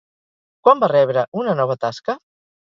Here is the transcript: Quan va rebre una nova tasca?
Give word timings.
Quan 0.67 0.81
va 0.83 0.89
rebre 0.91 1.27
una 1.43 1.55
nova 1.61 1.77
tasca? 1.85 2.19